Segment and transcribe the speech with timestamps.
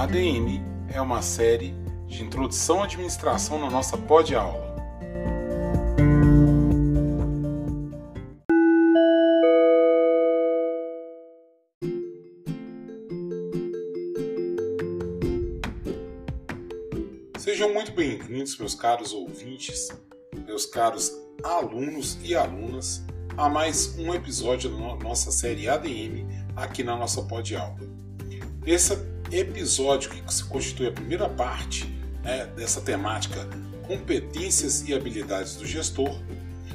[0.00, 1.74] ADM é uma série
[2.06, 4.74] de introdução à administração na nossa pod aula.
[17.36, 19.90] Sejam muito bem-vindos, meus caros ouvintes,
[20.46, 21.12] meus caros
[21.44, 23.04] alunos e alunas,
[23.36, 26.26] a mais um episódio da nossa série ADM
[26.56, 27.76] aqui na nossa pod aula.
[29.32, 31.86] Episódio que se constitui a primeira parte
[32.22, 33.48] né, dessa temática
[33.90, 36.16] competências e habilidades do gestor,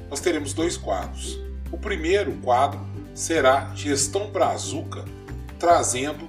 [0.10, 1.40] nós teremos dois quadros.
[1.72, 2.80] O primeiro quadro
[3.14, 5.06] será Gestão Brazuca,
[5.58, 6.28] trazendo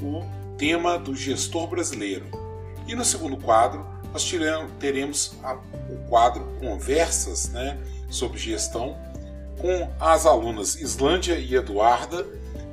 [0.00, 0.24] o
[0.56, 2.26] tema do gestor brasileiro.
[2.86, 4.32] E no segundo quadro, nós
[4.78, 5.36] teremos
[5.90, 7.76] o quadro Conversas né,
[8.08, 8.96] sobre Gestão,
[9.60, 12.24] com as alunas Islândia e Eduarda,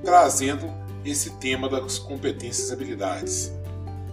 [0.03, 0.71] trazendo
[1.11, 3.51] esse tema das competências e habilidades.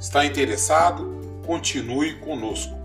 [0.01, 1.21] Está interessado?
[1.47, 2.81] Continue conosco.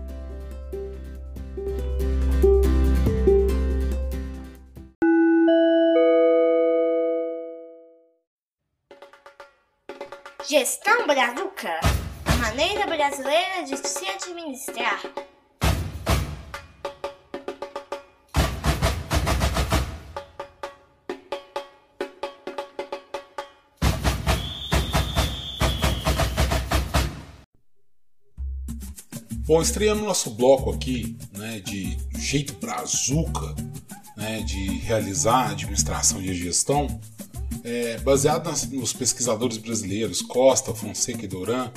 [10.48, 11.78] Gestão Brazuca
[12.38, 15.00] maneira brasileira de se administrar.
[29.48, 33.56] Bom, estreando nosso bloco aqui, né, de jeito brazuca,
[34.14, 37.00] né, de realizar a administração e gestão,
[37.64, 41.72] é, baseado nas, nos pesquisadores brasileiros Costa, Fonseca e Doran,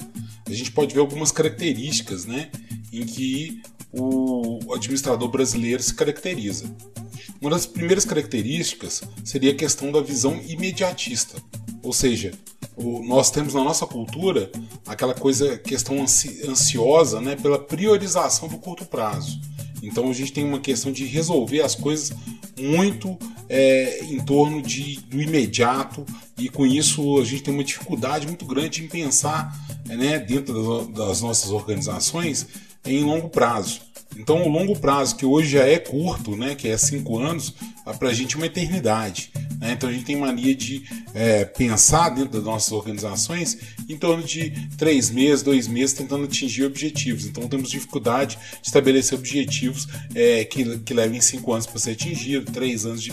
[0.46, 2.52] a gente pode ver algumas características, né,
[2.92, 6.66] em que o administrador brasileiro se caracteriza.
[7.40, 11.42] Uma das primeiras características seria a questão da visão imediatista,
[11.82, 12.34] ou seja,
[12.78, 14.52] nós temos na nossa cultura
[14.92, 19.40] aquela coisa, questão ansi, ansiosa né, pela priorização do curto prazo.
[19.82, 22.12] Então a gente tem uma questão de resolver as coisas
[22.60, 23.18] muito
[23.50, 26.06] é, em torno de, do imediato
[26.38, 31.22] e com isso a gente tem uma dificuldade muito grande em pensar né, dentro das
[31.22, 32.46] nossas organizações
[32.86, 33.82] em longo prazo.
[34.18, 37.54] Então, o longo prazo, que hoje já é curto, né, que é cinco anos,
[37.98, 39.32] para a gente é uma eternidade.
[39.62, 39.74] Né?
[39.74, 40.84] Então, a gente tem mania de
[41.14, 46.66] é, pensar dentro das nossas organizações em torno de três meses, dois meses, tentando atingir
[46.66, 47.28] objetivos.
[47.28, 52.52] Então, temos dificuldade de estabelecer objetivos é, que, que levem cinco anos para ser atingido,
[52.52, 53.08] três anos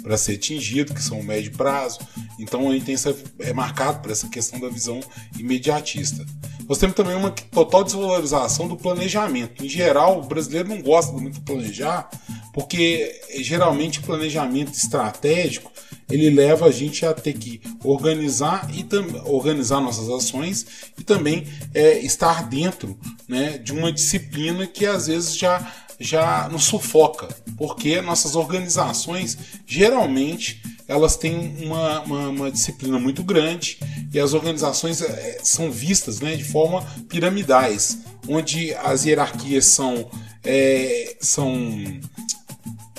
[0.00, 1.98] para ser atingido, que são o médio prazo.
[2.38, 5.00] Então, a gente tem essa, é marcado por essa questão da visão
[5.36, 6.24] imediatista.
[6.68, 9.64] Nós temos também uma total desvalorização do planejamento.
[9.64, 12.10] Em geral, o brasileiro não gosta muito de planejar,
[12.52, 15.72] porque geralmente o planejamento estratégico
[16.10, 18.86] ele leva a gente a ter que organizar e
[19.24, 20.66] organizar nossas ações
[20.98, 22.98] e também é, estar dentro
[23.28, 27.26] né, de uma disciplina que às vezes já já nos sufoca,
[27.56, 29.36] porque nossas organizações
[29.66, 33.78] geralmente elas têm uma, uma, uma, disciplina muito grande
[34.12, 37.98] e as organizações é, são vistas né, de forma piramidais,
[38.28, 40.08] onde as hierarquias são,
[40.44, 42.00] é, são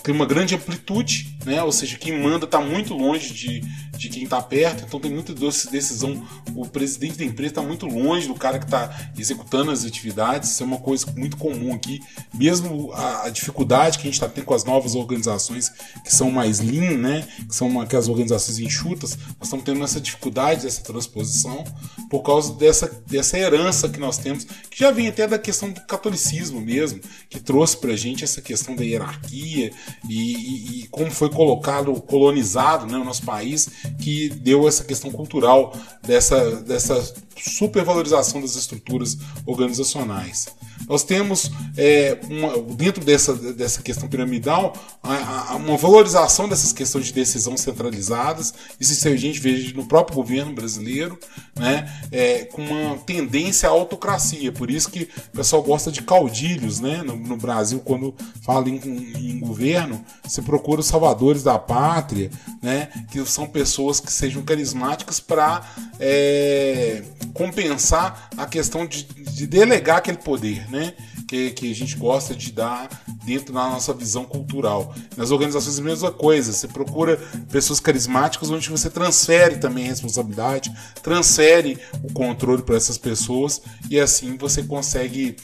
[0.09, 1.61] tem uma grande amplitude, né?
[1.61, 3.61] ou seja, quem manda está muito longe de,
[3.99, 6.25] de quem está perto, então tem muita decisão.
[6.55, 10.63] O presidente da empresa está muito longe do cara que está executando as atividades, isso
[10.63, 11.99] é uma coisa muito comum aqui,
[12.33, 15.69] mesmo a, a dificuldade que a gente está tendo com as novas organizações
[16.03, 17.27] que são mais lean, né?
[17.47, 21.63] que são aquelas organizações enxutas, nós estamos tendo essa dificuldade dessa transposição
[22.09, 25.81] por causa dessa, dessa herança que nós temos, que já vem até da questão do
[25.81, 29.71] catolicismo mesmo, que trouxe para a gente essa questão da hierarquia
[30.07, 33.69] e, e, e como foi colocado, colonizado né, o nosso país
[33.99, 35.73] que deu essa questão cultural
[36.03, 40.47] dessa, dessa supervalorização das estruturas organizacionais.
[40.87, 44.73] Nós temos, é, uma, dentro dessa, dessa questão piramidal,
[45.03, 48.53] a, a, uma valorização dessas questões de decisão centralizadas.
[48.79, 51.17] Isso a gente vê no próprio governo brasileiro,
[51.55, 54.51] né, é, com uma tendência à autocracia.
[54.51, 58.77] Por isso que o pessoal gosta de caudilhos né, no, no Brasil, quando fala em,
[58.77, 62.31] em, governo, se procura os salvadores da pátria,
[62.61, 65.61] né, que são pessoas que sejam carismáticas para
[65.99, 67.03] é,
[67.33, 70.93] compensar a questão de, de delegar aquele poder, né?
[71.27, 72.89] Que, que a gente gosta de dar
[73.23, 74.93] dentro da nossa visão cultural.
[75.15, 77.17] Nas organizações é a mesma coisa, você procura
[77.51, 80.73] pessoas carismáticas onde você transfere também a responsabilidade,
[81.03, 85.35] transfere o controle para essas pessoas e assim você consegue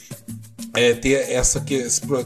[0.74, 1.64] é, ter essa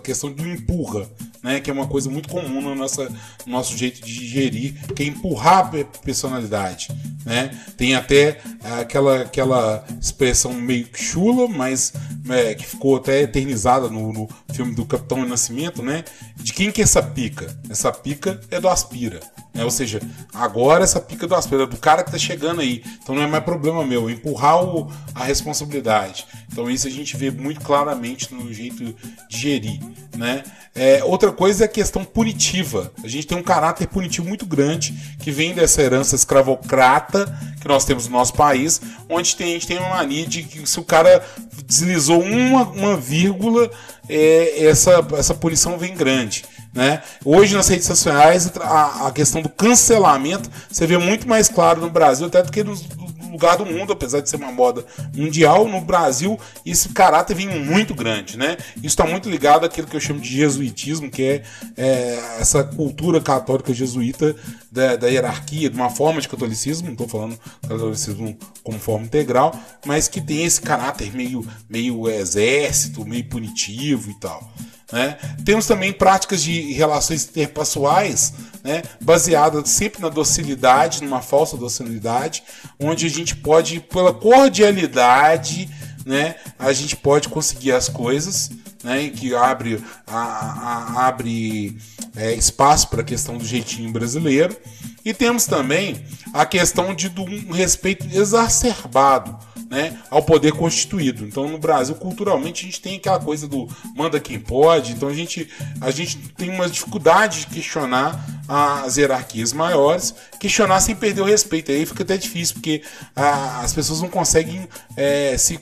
[0.03, 1.07] questão de empurra
[1.43, 3.03] né, que é uma coisa muito comum no nosso,
[3.47, 6.89] no nosso jeito de gerir, que é empurrar a personalidade.
[7.25, 7.51] Né?
[7.77, 8.41] Tem até
[8.81, 11.93] aquela, aquela expressão meio chula, mas
[12.29, 16.05] é, que ficou até eternizada no, no filme do Capitão Nascimento, né?
[16.37, 17.57] De quem que é essa pica?
[17.69, 19.21] Essa pica é do Aspira.
[19.61, 19.65] Né?
[19.65, 20.01] Ou seja,
[20.33, 22.83] agora essa pica do Aspira, é do cara que tá chegando aí.
[23.03, 26.27] Então não é mais problema meu, empurrar o, a responsabilidade.
[26.51, 28.97] Então isso a gente vê muito claramente no jeito de
[29.29, 29.79] gerir.
[30.17, 30.43] Né?
[30.75, 32.91] É, outra coisa é a questão punitiva.
[33.05, 37.27] A gente tem um caráter punitivo muito grande que vem dessa herança escravocrata
[37.61, 38.81] que nós temos no nosso país,
[39.11, 41.23] onde tem, a gente tem uma mania de que se o cara
[41.67, 43.71] deslizou uma, uma vírgula,
[44.09, 46.45] é, essa, essa punição vem grande.
[46.73, 47.03] Né?
[47.25, 51.91] Hoje nas redes sociais a, a, questão do cancelamento você vê muito mais claro no
[51.91, 52.87] Brasil até do que nos,
[53.31, 54.85] lugar do mundo, apesar de ser uma moda
[55.15, 58.57] mundial, no Brasil esse caráter vem muito grande, né?
[58.77, 61.43] Isso está muito ligado àquilo que eu chamo de jesuitismo, que é,
[61.77, 64.35] é essa cultura católica jesuíta
[64.71, 69.59] da, da, hierarquia, de uma forma de catolicismo, não estou falando catolicismo como forma integral,
[69.87, 74.51] mas que tem esse caráter meio, meio exército, meio punitivo e tal.
[74.93, 75.17] Né?
[75.45, 78.33] Temos também práticas de relações interpessoais
[78.63, 82.43] né, baseadas sempre na docilidade, numa falsa docilidade,
[82.79, 85.69] onde a gente pode, pela cordialidade,
[86.05, 88.51] né, a gente pode conseguir as coisas,
[88.83, 91.77] né, que abre, a, a, abre
[92.17, 94.57] é, espaço para a questão do jeitinho brasileiro.
[95.05, 99.39] E temos também a questão de, de um respeito exacerbado
[99.71, 101.25] né, ao poder constituído.
[101.25, 104.93] Então, no Brasil, culturalmente, a gente tem aquela coisa do manda quem pode.
[104.93, 105.49] Então, a gente,
[105.81, 111.71] a gente tem uma dificuldade de questionar as hierarquias maiores, questionar sem perder o respeito.
[111.71, 112.83] Aí fica até difícil, porque
[113.15, 115.61] a, as pessoas não conseguem é, se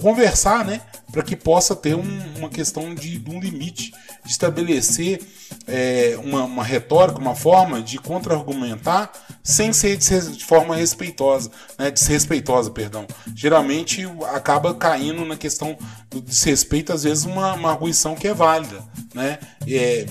[0.00, 3.92] conversar, né, para que possa ter um, uma questão de, de um limite,
[4.24, 5.20] de estabelecer
[5.66, 9.10] é, uma, uma, retórica, uma forma de contra-argumentar
[9.42, 13.06] sem ser de forma respeitosa, né, desrespeitosa, perdão.
[13.34, 15.76] Geralmente acaba caindo na questão
[16.10, 18.82] do desrespeito, às vezes uma, uma arguição que é válida,
[19.14, 19.38] né?
[19.66, 20.06] É,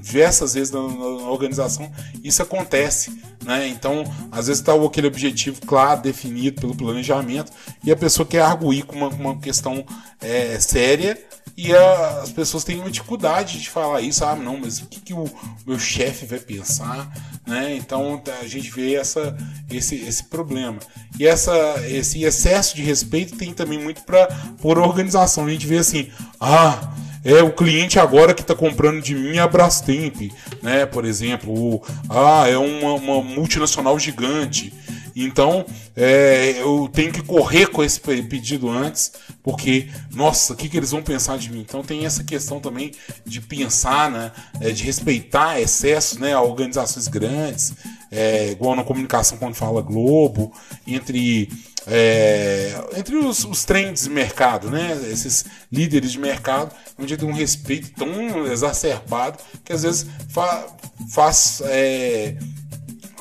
[0.00, 1.90] diversas vezes na, na organização
[2.22, 3.68] isso acontece, né?
[3.68, 7.52] Então, às vezes está aquele objetivo claro, definido pelo planejamento
[7.84, 9.84] e a pessoa quer arguir com uma, uma questão
[10.20, 11.18] é, séria
[11.56, 15.14] e as pessoas têm uma dificuldade de falar isso, ah, não, mas o que, que
[15.14, 15.28] o
[15.66, 17.12] meu chefe vai pensar,
[17.46, 17.76] né?
[17.76, 19.36] Então a gente vê essa,
[19.70, 20.78] esse, esse problema.
[21.18, 21.52] E essa,
[21.86, 24.26] esse excesso de respeito tem também muito para
[24.60, 25.46] por organização.
[25.46, 26.10] A gente vê assim,
[26.40, 26.94] ah,
[27.24, 30.32] é o cliente agora que está comprando de mim a Brastemp,
[30.62, 30.86] né?
[30.86, 34.72] Por exemplo, ou, ah, é uma, uma multinacional gigante.
[35.14, 35.64] Então,
[35.96, 39.12] é, eu tenho que correr com esse pedido antes,
[39.42, 41.60] porque, nossa, o que, que eles vão pensar de mim?
[41.60, 42.92] Então, tem essa questão também
[43.24, 47.72] de pensar, né, é, de respeitar excessos né, a organizações grandes,
[48.10, 50.52] é, igual na comunicação quando fala Globo,
[50.86, 51.48] entre.
[51.84, 54.96] É, entre os, os trends de mercado, né?
[55.10, 60.64] Esses líderes de mercado, onde tem um respeito tão exacerbado que às vezes fa,
[61.10, 62.36] faz é,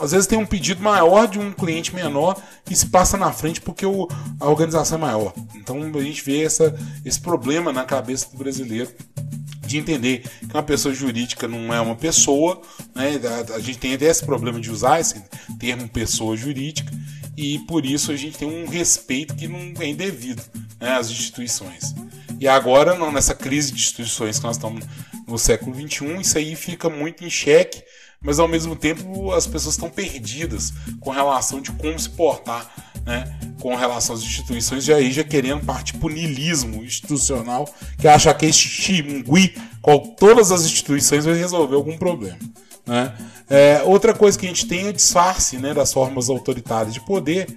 [0.02, 3.62] às vezes tem um pedido maior de um cliente menor que se passa na frente
[3.62, 4.08] porque o,
[4.40, 5.34] a organização é maior.
[5.56, 6.76] Então a gente vê essa,
[7.06, 8.90] esse problema na cabeça do brasileiro
[9.66, 12.62] de entender que uma pessoa jurídica não é uma pessoa,
[12.94, 13.20] né?
[13.24, 15.22] a, a gente tem até esse problema de usar esse
[15.60, 16.92] termo pessoa jurídica
[17.38, 20.42] e por isso a gente tem um respeito que não é indevido
[20.80, 21.94] né, às instituições.
[22.40, 24.84] E agora, nessa crise de instituições que nós estamos
[25.32, 27.84] no século XXI, isso aí fica muito em xeque
[28.24, 32.72] mas ao mesmo tempo as pessoas estão perdidas com relação de como se portar
[33.04, 38.32] né, com relação às instituições, e aí já querendo partir para o institucional, que acha
[38.34, 42.38] que este chimungui com todas as instituições vai resolver algum problema.
[42.86, 43.14] Né?
[43.50, 47.02] É, outra coisa que a gente tem é o disfarce né, das formas autoritárias de
[47.02, 47.48] poder,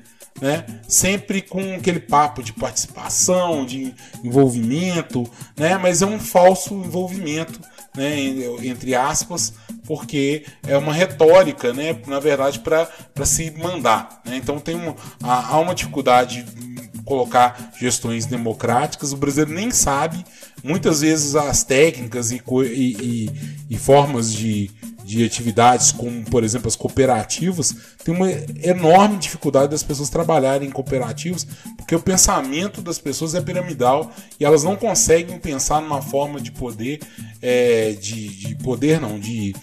[0.41, 0.65] né?
[0.89, 5.79] Sempre com aquele papo de participação, de envolvimento, né?
[5.79, 7.61] Mas é um falso envolvimento,
[7.97, 8.19] né?
[8.63, 9.55] Entre aspas,
[9.87, 14.21] porque é uma retórica, né, na verdade, para se mandar.
[14.25, 14.37] Né?
[14.37, 20.25] Então tem um, há, uma dificuldade de colocar gestões democráticas, o brasileiro nem sabe,
[20.63, 23.31] muitas vezes as técnicas e, e, e,
[23.71, 24.71] e formas de,
[25.05, 28.31] de atividades como, por exemplo, as cooperativas, tem uma
[28.63, 31.47] enorme dificuldade das pessoas trabalharem em cooperativas,
[31.77, 36.51] porque o pensamento das pessoas é piramidal e elas não conseguem pensar numa forma de
[36.51, 37.01] poder,
[37.43, 39.55] é, de, de, poder não, de,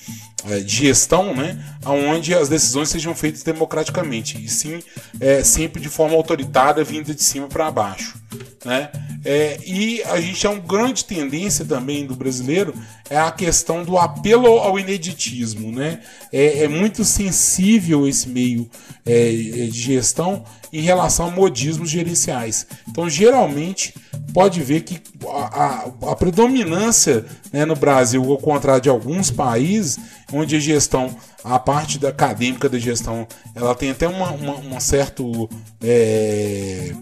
[0.47, 4.79] é, de, gestão, né, onde as decisões sejam feitas democraticamente, e sim
[5.19, 8.21] é, sempre de forma autoritária, vinda de cima para baixo.
[8.63, 8.89] Né?
[9.25, 12.73] É, e a gente é uma grande tendência também do brasileiro
[13.11, 15.30] é a questão do apelo ao ineditismo,
[15.71, 15.99] né?
[16.31, 18.69] É, é muito sensível esse meio
[19.05, 22.65] é, de gestão em relação a modismos gerenciais.
[22.87, 23.93] Então, geralmente,
[24.33, 25.63] pode ver que a,
[26.07, 29.99] a, a predominância né, no Brasil, ao contrário de alguns países,
[30.31, 34.79] onde a gestão, a parte da acadêmica da gestão, ela tem até uma, uma, uma
[34.79, 35.49] certo,
[35.81, 36.93] é,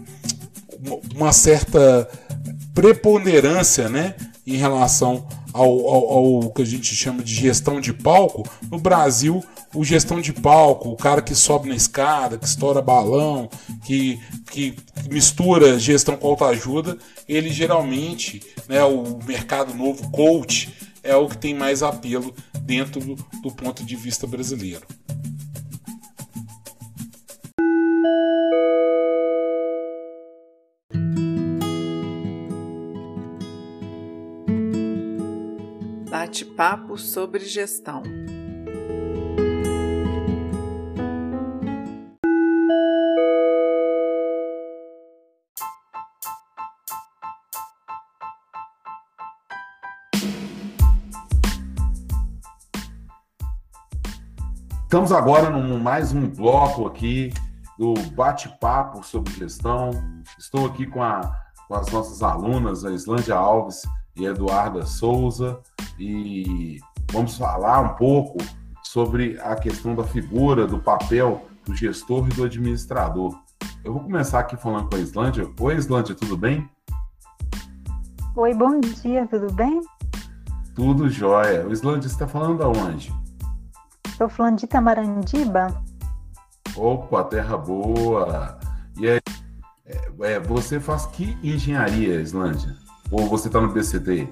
[1.14, 2.08] uma certa
[2.74, 4.14] preponderância né,
[4.46, 9.44] em relação ao, ao, ao, que a gente chama de gestão de palco, no Brasil,
[9.74, 13.48] o gestão de palco, o cara que sobe na escada, que estoura balão,
[13.84, 14.18] que,
[14.50, 14.74] que
[15.10, 21.54] mistura gestão com autoajuda, ele geralmente, né, o mercado novo, coach, é o que tem
[21.54, 24.86] mais apelo dentro do, do ponto de vista brasileiro.
[36.30, 38.04] Bate-papo sobre gestão.
[54.84, 57.34] Estamos agora num mais um bloco aqui
[57.76, 59.90] do bate-papo sobre gestão.
[60.38, 61.22] Estou aqui com, a,
[61.66, 63.82] com as nossas alunas, a Islândia Alves
[64.14, 65.60] e Eduarda Souza,
[66.00, 66.80] e
[67.12, 68.38] vamos falar um pouco
[68.82, 73.38] sobre a questão da figura, do papel do gestor e do administrador.
[73.84, 75.48] Eu vou começar aqui falando com a Islândia.
[75.60, 76.68] Oi, Islândia, tudo bem?
[78.34, 79.80] Oi, bom dia, tudo bem?
[80.74, 81.66] Tudo jóia.
[81.66, 83.12] O Islândia, você está falando aonde?
[84.06, 85.82] Estou falando de Tamarandiba.
[86.76, 88.58] Opa, terra boa!
[88.96, 89.20] E aí,
[89.86, 92.76] é, é você faz que engenharia, Islândia?
[93.10, 94.28] Ou você está no BCT?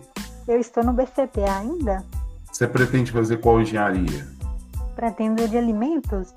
[0.49, 2.03] Eu estou no BCT ainda.
[2.51, 4.27] Você pretende fazer qual engenharia?
[4.97, 6.35] Pretendo de alimentos.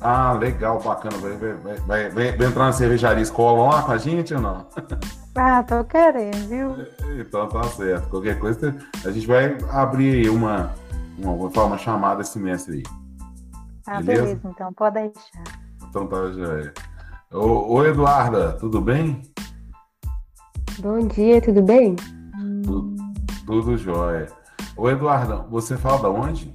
[0.00, 1.18] Ah, legal, bacana.
[1.18, 4.66] Vai, vai, vai, vai, entrar na cervejaria escola lá com a gente ou não?
[5.36, 6.74] Ah, tô querendo, viu?
[7.16, 8.08] Então tá certo.
[8.08, 10.74] Qualquer coisa, a gente vai abrir uma,
[11.16, 12.82] uma, vou falar uma chamada esse semestre aí.
[13.86, 14.22] Ah, beleza?
[14.22, 15.60] beleza, então pode deixar.
[15.88, 16.72] Então tá, já é.
[17.32, 19.22] Ô, ô Eduarda, tudo bem?
[20.80, 21.94] Bom dia, tudo bem?
[22.64, 22.99] Tudo,
[23.50, 24.28] tudo jóia.
[24.76, 26.52] Ô Eduarda, você fala da onde?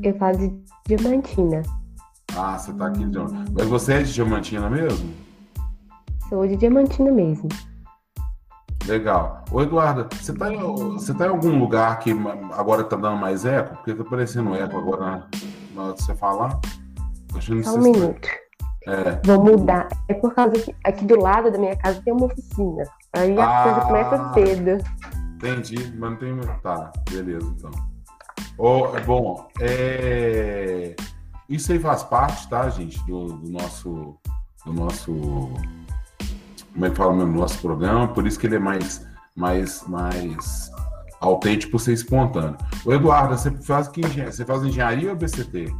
[0.00, 0.54] Eu falo de
[0.86, 1.62] Diamantina.
[2.36, 3.44] Ah, você tá aqui de Diamantina.
[3.52, 5.12] Mas você é de Diamantina mesmo?
[6.28, 7.48] Sou de Diamantina mesmo.
[8.86, 9.44] Legal.
[9.50, 12.12] Ô, Eduardo, você tá, em, você tá em algum lugar que
[12.52, 13.74] agora tá dando mais eco?
[13.74, 15.26] Porque tá parecendo eco agora
[15.74, 16.60] na hora de você falar.
[17.64, 18.28] Só um minuto.
[18.86, 19.20] É.
[19.24, 19.88] Vou mudar.
[20.08, 22.84] É por causa que aqui do lado da minha casa tem uma oficina.
[23.12, 24.84] Aí a ah, coisa começa cedo.
[25.38, 26.36] Entendi, mas não tem.
[26.62, 27.70] Tá, beleza, então.
[28.58, 30.96] Oh, bom, é...
[31.48, 34.18] isso aí faz parte, tá, gente, do, do nosso.
[34.66, 35.52] Do nosso
[36.72, 40.70] como é que fala no nosso programa, por isso que ele é mais, mais, mais
[41.20, 42.56] autêntico por ser espontâneo.
[42.84, 45.74] O Eduardo, você faz que você faz engenharia ou BCT?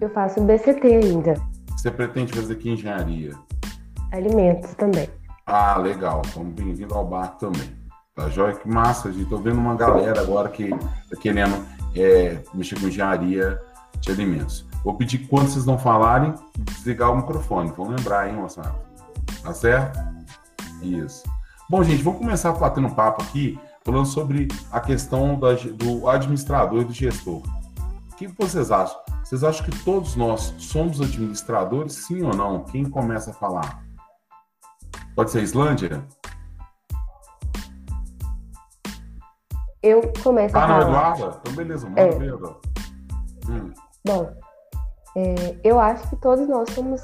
[0.00, 1.34] Eu faço BCT ainda.
[1.76, 3.32] Você pretende fazer que engenharia?
[4.12, 5.08] Alimentos também.
[5.46, 6.22] Ah, legal.
[6.26, 7.85] Então, bem-vindo ao barco também.
[8.16, 8.54] Tá joia?
[8.54, 9.28] Que massa, gente.
[9.28, 13.60] Tô vendo uma galera agora que tá querendo é, mexer com engenharia
[14.00, 14.66] de alimentos.
[14.82, 17.70] Vou pedir quando vocês não falarem, desligar o microfone.
[17.76, 18.74] Vamos lembrar, hein, moçada?
[19.42, 19.98] Tá certo?
[20.80, 21.24] Isso.
[21.68, 26.80] Bom, gente, vamos começar batendo um papo aqui, falando sobre a questão da, do administrador
[26.80, 27.42] e do gestor.
[28.10, 28.98] O que vocês acham?
[29.22, 32.64] Vocês acham que todos nós somos administradores, sim ou não?
[32.64, 33.84] Quem começa a falar?
[35.14, 36.02] Pode ser a Islândia?
[39.86, 40.74] Eu começo ah, a falar.
[40.74, 41.38] Ah, não, Eduarda?
[41.40, 42.10] Então, beleza, manda é.
[42.10, 43.72] ver, hum.
[44.04, 44.32] Bom,
[45.16, 47.00] é, eu acho que todos nós somos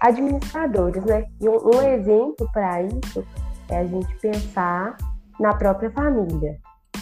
[0.00, 1.26] administradores, né?
[1.40, 3.26] E um, um exemplo para isso
[3.68, 4.96] é a gente pensar
[5.40, 6.56] na própria família,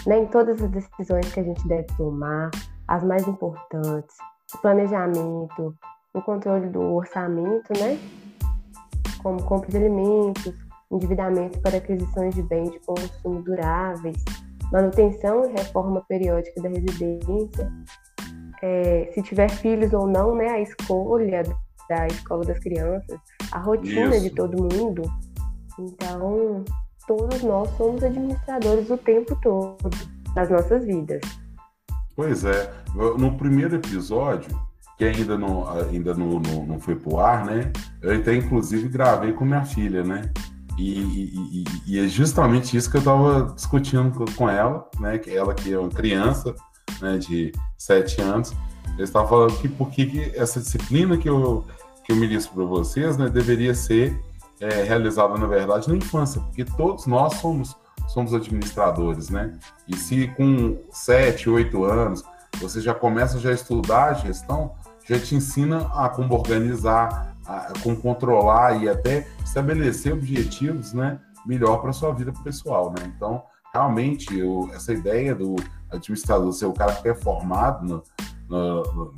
[0.06, 0.20] né?
[0.20, 2.50] Em todas as decisões que a gente deve tomar,
[2.88, 4.16] as mais importantes,
[4.54, 5.74] o planejamento,
[6.14, 7.98] o controle do orçamento, né?
[9.22, 10.54] Como compra de alimentos,
[10.90, 14.24] endividamento para aquisições de bens de consumo duráveis,
[14.72, 17.72] manutenção e reforma periódica da residência,
[18.62, 20.48] é, se tiver filhos ou não, né?
[20.48, 21.42] A escolha
[21.88, 23.18] da escola das crianças,
[23.52, 24.24] a rotina Isso.
[24.24, 25.02] de todo mundo.
[25.78, 26.64] Então,
[27.06, 29.90] todos nós somos administradores o tempo todo
[30.34, 31.20] das nossas vidas.
[32.14, 32.70] Pois é.
[32.94, 34.50] No primeiro episódio,
[34.96, 37.72] que ainda não, ainda não, não, não foi pro ar, né?
[38.02, 40.22] Eu até inclusive gravei com minha filha, né?
[40.78, 45.18] E, e, e, é justamente isso que eu estava discutindo com ela, né?
[45.18, 46.54] Que ela que é uma criança,
[47.00, 47.18] né?
[47.18, 48.54] De sete anos,
[48.96, 51.64] eu estava falando que por que essa disciplina que eu
[52.04, 53.28] que eu ministro para vocês, né?
[53.28, 54.18] Deveria ser
[54.60, 59.58] é, realizada na verdade na infância, porque todos nós somos somos administradores, né?
[59.88, 62.22] E se com sete, oito anos
[62.60, 64.72] você já começa já a estudar a gestão,
[65.04, 71.78] já te ensina a como organizar, a, como controlar e até estabelecer objetivos, né, melhor
[71.78, 73.10] para sua vida pessoal, né?
[73.16, 75.56] Então, realmente, eu, essa ideia do
[75.90, 79.14] administrador ser o cara que é formado no, no,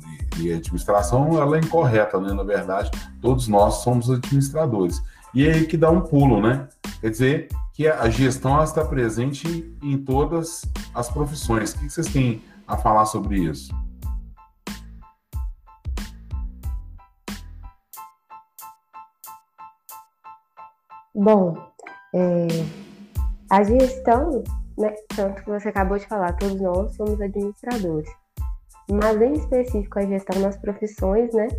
[0.55, 2.33] administração, ela é incorreta, né?
[2.33, 2.89] Na verdade,
[3.21, 5.01] todos nós somos administradores.
[5.33, 6.67] E é aí que dá um pulo, né?
[6.99, 11.73] Quer dizer que a gestão está presente em todas as profissões.
[11.73, 13.73] O que vocês têm a falar sobre isso?
[21.13, 21.57] Bom,
[22.15, 22.47] é,
[23.49, 24.43] a gestão,
[24.77, 28.09] né, tanto que você acabou de falar, todos nós somos administradores.
[28.89, 31.49] Mas em específico a gestão nas profissões, né?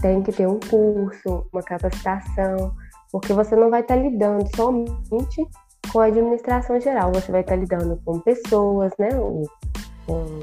[0.00, 2.74] Tem que ter um curso, uma capacitação,
[3.12, 5.46] porque você não vai estar lidando somente
[5.92, 9.10] com a administração geral, você vai estar lidando com pessoas, né?
[10.06, 10.40] Com,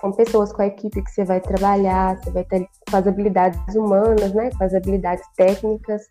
[0.00, 3.74] com pessoas, com a equipe que você vai trabalhar, você vai ter com as habilidades
[3.74, 4.50] humanas, né?
[4.56, 6.08] Com as habilidades técnicas,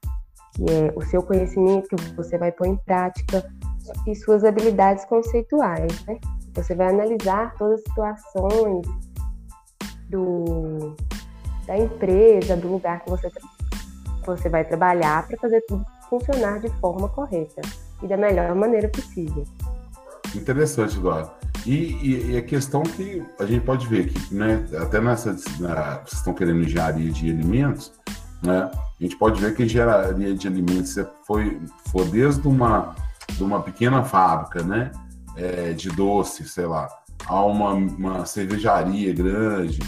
[0.54, 3.44] que é o seu conhecimento que você vai pôr em prática,
[4.08, 6.20] e suas habilidades conceituais, né?
[6.54, 8.88] Você vai analisar todas as situações
[10.10, 10.96] do,
[11.66, 13.30] da empresa, do lugar que você,
[14.26, 17.62] você vai trabalhar para fazer tudo funcionar de forma correta
[18.02, 19.44] e da melhor maneira possível.
[20.36, 21.32] Interessante, Eduardo.
[21.66, 25.98] E, e, e, a questão que a gente pode ver que, né, até nessa, na,
[25.98, 27.92] vocês estão querendo engenharia de alimentos,
[28.42, 30.96] né, a gente pode ver que engenharia de alimentos
[31.28, 31.62] foi,
[31.92, 32.96] foi desde uma,
[33.30, 34.92] de uma pequena fábrica, né,
[35.36, 36.88] é, de doce, sei lá,
[37.28, 39.80] a uma, uma cervejaria grande,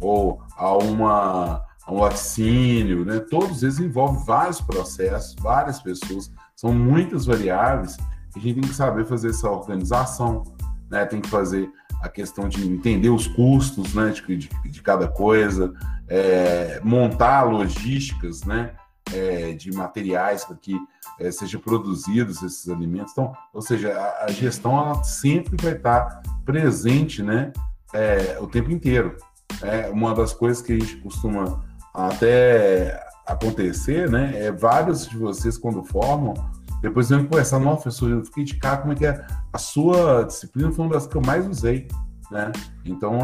[0.00, 3.18] ou a, uma, a um laticínio, né?
[3.18, 7.96] Todos eles envolvem vários processos, várias pessoas, são muitas variáveis
[8.38, 10.44] a gente tem que saber fazer essa organização,
[10.90, 11.04] né?
[11.04, 11.70] Tem que fazer
[12.02, 14.10] a questão de entender os custos, né?
[14.10, 15.72] De, de, de cada coisa,
[16.08, 18.72] é, montar logísticas, né?
[19.12, 20.76] É, de materiais para que
[21.18, 23.12] é, sejam produzidos esses alimentos.
[23.12, 27.52] Então, ou seja, a, a gestão ela sempre vai estar presente, né?
[27.92, 29.16] É, o tempo inteiro.
[29.62, 34.32] É uma das coisas que a gente costuma até acontecer, né?
[34.36, 36.34] É vários de vocês quando formam
[36.80, 39.26] depois eu conversar, nossa, professor, eu fiquei de cara como é que é.
[39.52, 41.88] A sua disciplina foi uma das que eu mais usei,
[42.30, 42.52] né?
[42.84, 43.18] Então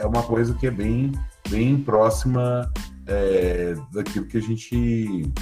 [0.00, 1.12] é uma coisa que é bem,
[1.48, 2.70] bem próxima
[3.06, 5.32] é, daquilo que a gente.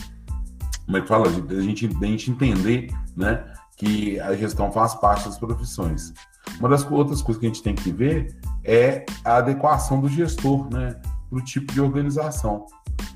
[0.84, 1.26] Como é que fala?
[1.26, 3.44] A gente, a gente entender, né?
[3.76, 6.14] Que a gestão faz parte das profissões.
[6.60, 10.72] Uma das outras coisas que a gente tem que ver é a adequação do gestor,
[10.72, 10.94] né?
[11.28, 12.64] Para o tipo de organização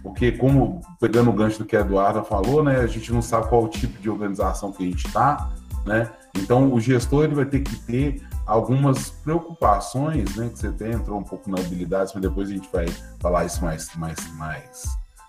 [0.03, 3.49] porque como pegando o gancho do que a Eduarda falou, né, a gente não sabe
[3.49, 5.51] qual o tipo de organização que a gente está,
[5.85, 6.11] né?
[6.37, 11.19] Então o gestor ele vai ter que ter algumas preocupações, né, que você tem, entrou
[11.19, 12.87] um pouco na habilidades, mas depois a gente vai
[13.21, 14.83] falar isso mais mais mais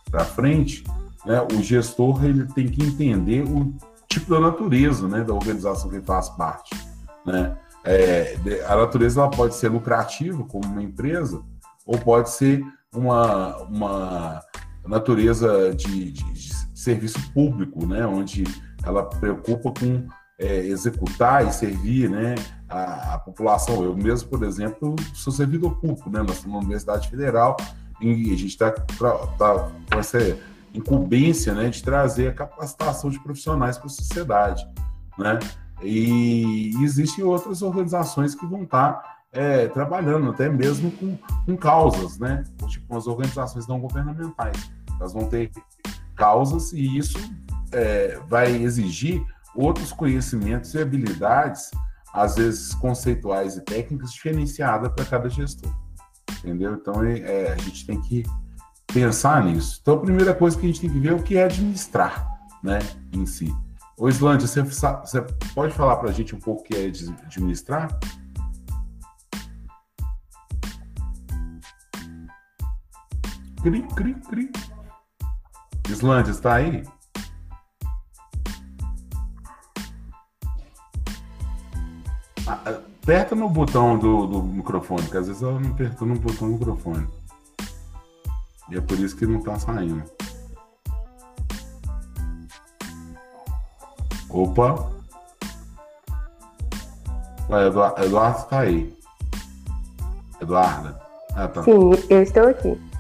[0.10, 0.84] para frente,
[1.26, 1.42] né?
[1.54, 3.74] O gestor ele tem que entender o
[4.08, 6.76] tipo da natureza, né, da organização que ele faz parte,
[7.26, 7.56] né?
[7.84, 8.38] É,
[8.68, 11.42] a natureza ela pode ser lucrativa como uma empresa
[11.86, 14.42] ou pode ser uma, uma
[14.86, 18.44] natureza de, de, de serviço público, né, onde
[18.84, 22.36] ela preocupa com é, executar e servir né,
[22.68, 23.84] a, a, população.
[23.84, 27.56] Eu mesmo, por exemplo, sou servidor público, né, nós estamos na Universidade Federal
[28.02, 30.38] e a gente está tá com essa
[30.74, 34.68] incumbência né, de trazer a capacitação de profissionais para a sociedade.
[35.18, 35.38] Né?
[35.84, 42.20] E existem outras organizações que vão estar tá é, trabalhando até mesmo com, com causas,
[42.20, 42.44] né?
[42.68, 44.72] Tipo, as organizações não governamentais.
[45.00, 45.52] Elas vão ter
[46.16, 47.18] causas e isso
[47.72, 49.24] é, vai exigir
[49.56, 51.72] outros conhecimentos e habilidades,
[52.14, 55.72] às vezes conceituais e técnicas, diferenciadas para cada gestor.
[56.40, 56.76] Entendeu?
[56.76, 58.24] Então, é, é, a gente tem que
[58.88, 59.80] pensar nisso.
[59.82, 62.28] Então, a primeira coisa que a gente tem que ver é o que é administrar,
[62.62, 62.80] né,
[63.14, 63.54] em si.
[63.98, 65.22] Ô, Islândia, você, você
[65.54, 66.92] pode falar para a gente um pouco o que é
[67.26, 67.98] administrar?
[73.62, 74.52] Cri, cri, cri.
[75.88, 76.84] Islândia, está aí?
[82.48, 86.16] Ah, ah, aperta no botão do, do microfone, que às vezes ela não apertou no
[86.18, 87.08] botão do microfone.
[88.72, 90.04] E é por isso que não está saindo.
[94.28, 94.92] Opa.
[97.48, 98.98] Ué, Eduardo, está aí.
[100.42, 101.00] Eduarda.
[101.36, 101.62] Ah, tá.
[101.62, 102.91] Sim, eu estou aqui.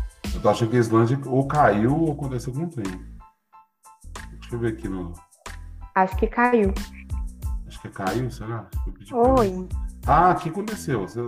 [0.42, 2.86] Tô achando que a Islândia ou caiu ou aconteceu algum trem.
[4.32, 5.14] Deixa eu ver aqui no.
[5.94, 6.74] Acho que caiu.
[7.68, 8.66] Acho que caiu, será?
[9.12, 9.70] Oi.
[10.08, 11.02] Ah, o que aconteceu?
[11.02, 11.22] Você,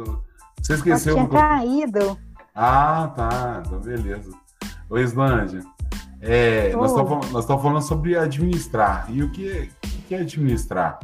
[0.59, 1.15] você esqueceu?
[1.15, 2.19] Eu tinha caído.
[2.55, 3.61] Ah, tá.
[3.63, 4.31] Então, beleza.
[4.89, 5.61] Oi, Islândia.
[6.19, 9.05] É, nós estamos falando sobre administrar.
[9.09, 10.97] E o que, o que é administrar?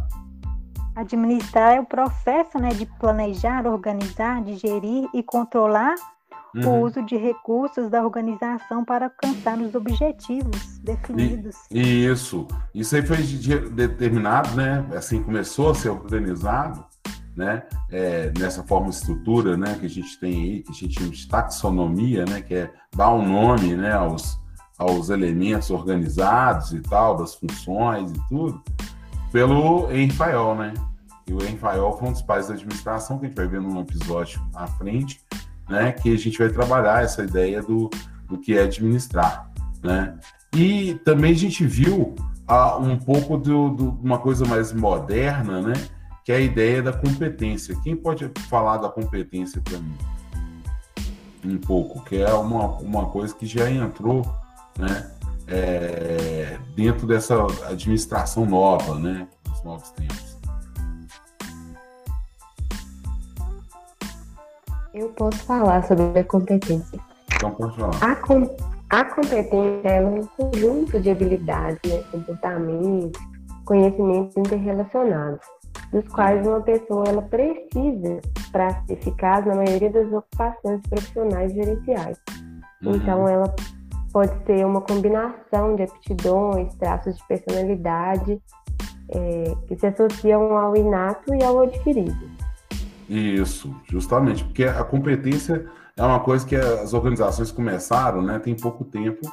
[0.95, 5.93] Administrar é o processo né, de planejar, organizar, de gerir e controlar
[6.55, 6.81] uhum.
[6.81, 11.55] o uso de recursos da organização para alcançar os objetivos definidos.
[11.71, 12.47] E, isso.
[12.73, 13.17] Isso aí foi
[13.71, 14.85] determinado, né?
[14.95, 16.83] Assim começou a ser organizado,
[17.35, 17.63] né?
[17.91, 19.77] É, nessa forma estrutura, né?
[19.79, 22.41] Que a gente tem aí, que a gente chama de taxonomia, né?
[22.41, 23.93] Que é dar um nome, né?
[23.93, 24.39] Aos,
[24.77, 28.63] aos elementos organizados e tal, das funções e tudo,
[29.31, 30.73] pelo Enfael, né?
[31.27, 33.79] E o Enfael foi um dos pais da administração, que a gente vai ver num
[33.79, 35.21] episódio à frente,
[35.69, 35.91] né?
[35.91, 37.89] Que a gente vai trabalhar essa ideia do,
[38.27, 39.49] do que é administrar,
[39.83, 40.17] né?
[40.53, 42.15] E também a gente viu
[42.47, 45.73] ah, um pouco de uma coisa mais moderna, né?
[46.25, 47.75] Que é a ideia da competência.
[47.83, 49.97] Quem pode falar da competência para mim?
[51.45, 54.25] Um pouco, que é uma, uma coisa que já entrou
[54.77, 55.09] né,
[55.47, 57.35] é, dentro dessa
[57.69, 60.28] administração nova, né, nos novos tempos.
[64.93, 66.99] Eu posso falar sobre a competência.
[67.35, 67.97] Então pode falar.
[68.01, 68.55] A, com,
[68.89, 73.21] a competência é um conjunto de habilidades, né, comportamentos,
[73.65, 75.39] conhecimentos interrelacionados,
[75.91, 78.19] dos quais uma pessoa ela precisa
[78.51, 82.17] para ser eficaz na maioria das ocupações profissionais gerenciais.
[82.81, 82.95] Uhum.
[82.95, 83.53] Então, ela
[84.11, 88.41] pode ser uma combinação de aptidões, traços de personalidade
[89.09, 92.38] é, que se associam ao inato e ao adquirido.
[93.09, 95.65] Isso, justamente, porque a competência
[95.97, 99.27] é uma coisa que as organizações começaram, né, tem pouco tempo,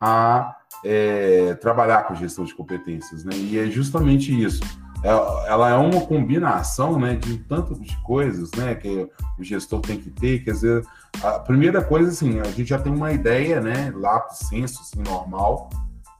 [0.00, 4.62] a é, trabalhar com gestão de competências, né, e é justamente isso.
[5.02, 5.08] É,
[5.50, 10.10] ela é uma combinação, né, de tanto de coisas, né, que o gestor tem que
[10.10, 10.86] ter, quer dizer,
[11.20, 15.02] a primeira coisa, assim, a gente já tem uma ideia, né, lá pro senso, assim,
[15.02, 15.68] normal,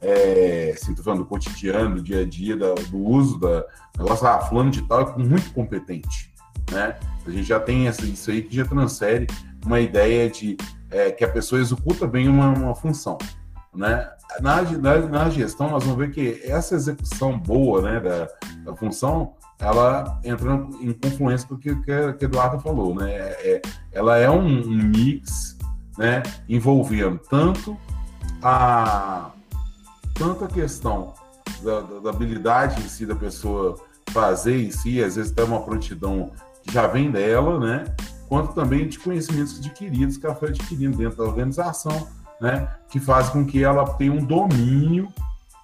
[0.00, 3.64] é, assim, tô falando do cotidiano, do dia a dia, do, do uso da
[3.96, 6.34] negócio, ah, fulano de tal é muito competente,
[6.70, 6.96] né?
[7.26, 9.26] A gente já tem essa, isso aí que já transfere
[9.64, 10.56] uma ideia de
[10.90, 13.18] é, que a pessoa executa bem uma, uma função,
[13.74, 14.08] né?
[14.40, 18.28] Na, na, na, gestão, nós vamos ver que essa execução boa, né, da,
[18.64, 23.12] da função, ela entra em confluência com o que, que, que Eduardo falou, né?
[23.12, 25.56] É, ela é um, um, mix,
[25.96, 27.76] né, envolvendo tanto
[28.42, 29.30] a
[30.12, 31.14] tanto a questão
[31.62, 33.76] da, da, da, habilidade em si da pessoa
[34.10, 36.32] fazer em si, às vezes até uma prontidão
[36.70, 37.84] já vem dela, né?
[38.28, 42.08] Quanto também de conhecimentos adquiridos que ela foi adquirindo dentro da organização,
[42.40, 42.68] né?
[42.88, 45.08] Que faz com que ela tenha um domínio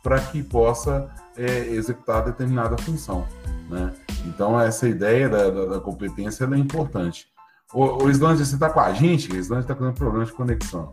[0.02, 3.26] para que possa é, executar determinada função.
[3.68, 3.94] Né?
[4.26, 7.26] Então, essa ideia da, da, da competência é importante.
[7.72, 9.30] O, o Islândia, você está com a gente?
[9.30, 10.92] O Islândia está com problema de conexão.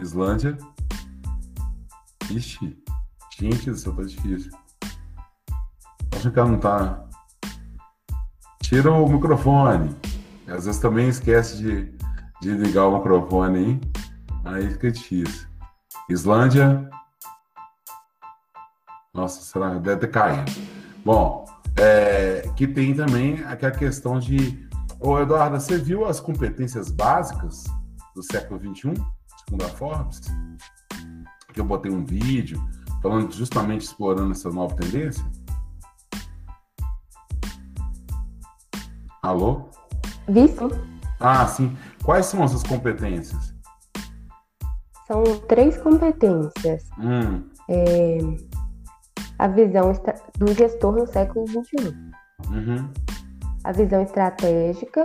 [0.00, 0.56] Islândia.
[2.30, 2.78] Ixi,
[3.38, 4.52] gente, isso tá difícil.
[6.16, 7.04] Acho que ela não tá.
[8.62, 9.96] Tira o microfone.
[10.46, 11.94] Às vezes também esquece de,
[12.40, 13.80] de ligar o microfone aí.
[14.44, 15.48] Aí fica difícil.
[16.08, 16.88] Islândia.
[19.14, 19.74] Nossa, será?
[19.78, 20.50] Deve ter caído.
[21.04, 21.44] Bom,
[21.76, 24.68] é, que tem também aquela questão de.
[24.98, 27.64] Ô, Eduardo, você viu as competências básicas
[28.14, 28.92] do século XXI,
[29.44, 30.20] segundo a Forbes?
[31.52, 32.62] Que eu botei um vídeo
[33.02, 35.24] falando justamente explorando essa nova tendência.
[39.30, 39.60] Alô?
[40.28, 40.68] Visto.
[41.20, 41.76] Ah, sim.
[42.02, 43.54] Quais são essas competências?
[45.06, 46.82] São três competências.
[46.98, 47.44] Hum.
[47.68, 48.18] É,
[49.38, 49.92] a visão
[50.36, 51.94] do gestor no século XXI.
[52.50, 52.90] Uhum.
[53.62, 55.04] A visão estratégica,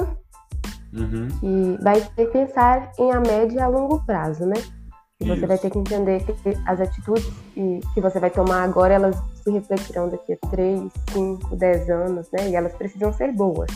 [0.92, 1.28] uhum.
[1.40, 4.56] que vai ter que pensar em a médio e a longo prazo, né?
[5.20, 6.34] E você vai ter que entender que
[6.66, 7.32] as atitudes
[7.94, 12.50] que você vai tomar agora, elas se refletirão daqui a 3, 5, 10 anos, né?
[12.50, 13.70] E elas precisam ser boas.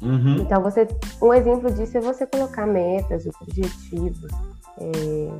[0.00, 0.36] Uhum.
[0.36, 0.86] Então, você,
[1.20, 4.30] um exemplo disso é você colocar metas, objetivos,
[4.78, 5.30] é,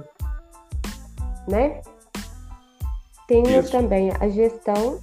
[1.49, 1.81] né?
[3.27, 3.71] Tem Isso.
[3.71, 4.99] também a gestão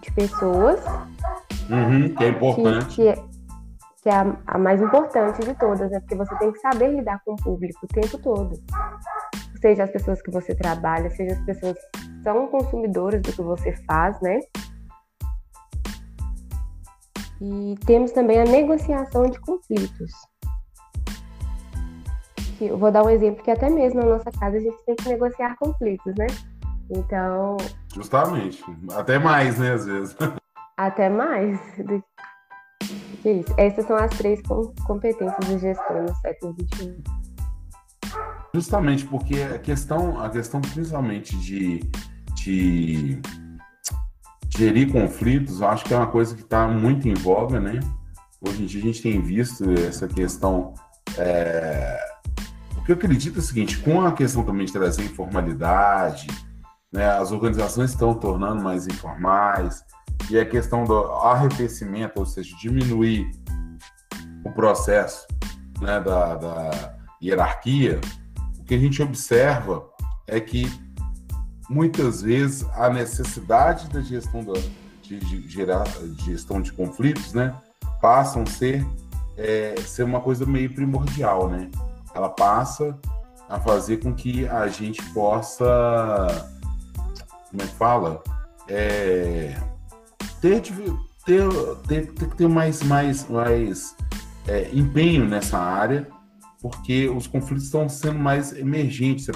[0.00, 0.80] de pessoas.
[1.68, 2.86] Uhum, que é importante.
[2.86, 3.14] Que, que, é,
[4.02, 6.00] que é a, a, mais importante de todas, né?
[6.00, 8.60] Porque você tem que saber lidar com o público o tempo todo.
[9.60, 13.72] seja as pessoas que você trabalha, seja as pessoas que são consumidoras do que você
[13.86, 14.38] faz, né?
[17.44, 20.12] E temos também a negociação de conflitos.
[22.60, 25.08] Eu vou dar um exemplo que até mesmo na nossa casa a gente tem que
[25.08, 26.28] negociar conflitos, né?
[26.88, 27.56] Então.
[27.92, 28.64] Justamente.
[28.92, 30.16] Até mais, né, às vezes.
[30.78, 31.60] Até mais
[33.24, 33.54] isso.
[33.56, 34.40] Essas são as três
[34.86, 37.02] competências de gestão no século XXI.
[38.54, 41.80] Justamente porque a questão, a questão principalmente de,
[42.34, 43.20] de
[44.56, 47.80] gerir conflitos, eu acho que é uma coisa que está muito em voga, né?
[48.40, 50.74] Hoje em dia a gente tem visto essa questão.
[51.16, 51.98] É...
[52.76, 56.26] O que eu acredito é o seguinte: com a questão também de trazer informalidade,
[56.92, 59.82] né, as organizações estão tornando mais informais,
[60.30, 63.30] e a questão do arrefecimento, ou seja, diminuir
[64.44, 65.26] o processo
[65.80, 68.00] né, da, da hierarquia,
[68.58, 69.88] o que a gente observa
[70.26, 70.66] é que
[71.72, 74.52] muitas vezes a necessidade da gestão da,
[75.02, 75.84] de, de, gerar,
[76.18, 77.54] gestão de conflitos, né,
[78.00, 78.86] passam a ser,
[79.38, 81.70] é, ser uma coisa meio primordial, né?
[82.14, 82.96] Ela passa
[83.48, 85.66] a fazer com que a gente possa,
[87.50, 88.22] como é que fala,
[88.68, 89.56] é,
[90.40, 90.60] ter,
[91.24, 91.48] ter,
[91.88, 93.96] ter, ter mais, mais, mais
[94.46, 96.06] é, empenho nessa área
[96.62, 99.26] porque os conflitos estão sendo mais emergentes,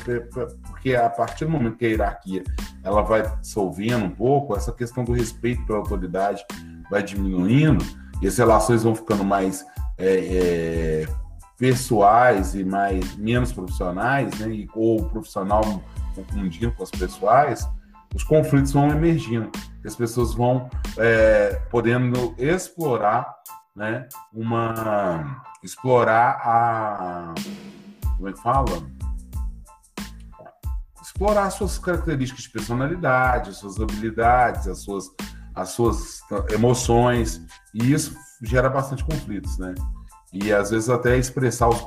[0.62, 2.44] porque a partir do momento que a hierarquia
[2.84, 6.44] ela vai dissolvendo um pouco, essa questão do respeito pela autoridade
[6.88, 7.84] vai diminuindo
[8.22, 9.66] e as relações vão ficando mais
[9.98, 11.08] é, é,
[11.58, 15.62] pessoais e mais menos profissionais, né, e, ou o profissional
[16.14, 17.68] confundindo com as pessoais,
[18.14, 19.50] os conflitos vão emergindo,
[19.84, 23.34] as pessoas vão é, podendo explorar
[23.76, 27.34] né, uma explorar a
[28.16, 28.82] como é que fala?
[31.02, 35.10] Explorar suas características de personalidade, suas habilidades, as suas
[35.54, 37.42] as suas emoções
[37.74, 39.74] e isso gera bastante conflitos, né?
[40.32, 41.82] E às vezes até expressar os,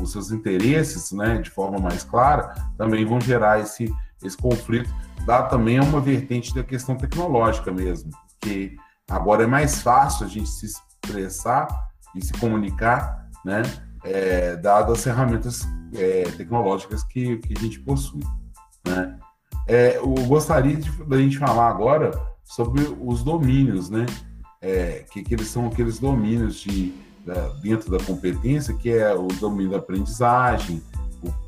[0.00, 3.92] os seus interesses, né, de forma mais clara, também vão gerar esse
[4.22, 4.92] esse conflito.
[5.26, 8.76] Dá também uma vertente da questão tecnológica mesmo, que
[9.08, 10.66] agora é mais fácil a gente se
[11.04, 11.68] expressar
[12.14, 13.62] e se comunicar, né?
[14.02, 18.22] É, dadas as ferramentas é, tecnológicas que, que a gente possui,
[18.86, 19.18] né?
[19.66, 22.10] É, eu gostaria de a gente falar agora
[22.44, 24.04] sobre os domínios, né?
[24.60, 29.28] É, que, que eles são aqueles domínios de, da, dentro da competência, que é o
[29.28, 30.82] domínio da aprendizagem,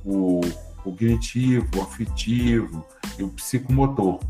[0.04, 0.40] o, o
[0.82, 2.84] cognitivo, o afetivo
[3.18, 4.20] e o psicomotor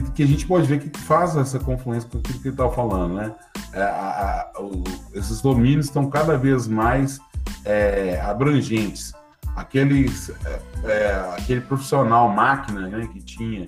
[0.00, 2.72] que, que a gente pode ver que faz essa confluência com aquilo que ele estava
[2.72, 3.34] falando, né?
[3.72, 7.18] É, a, a, o, esses domínios estão cada vez mais
[7.64, 9.12] é, abrangentes.
[9.54, 13.66] Aqueles, é, é, aquele profissional máquina né, que tinha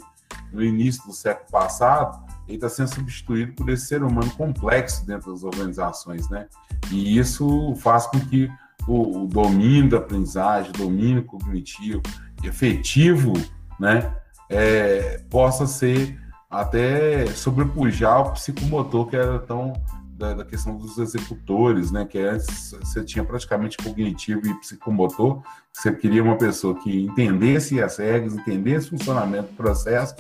[0.53, 5.33] no início do século passado, ele está sendo substituído por esse ser humano complexo dentro
[5.33, 6.47] das organizações, né?
[6.91, 8.51] E isso faz com que
[8.87, 12.03] o, o domínio da aprendizagem, domínio cognitivo,
[12.43, 13.35] efetivo,
[13.79, 14.15] né?
[14.49, 16.19] É, possa ser
[16.51, 19.73] até sobrepujar o psicomotor que era tão
[20.19, 22.05] da, da, questão dos executores, né?
[22.05, 25.43] Que antes você tinha praticamente cognitivo e psicomotor.
[25.73, 30.17] Você queria uma pessoa que entendesse as regras, entendesse o funcionamento do processo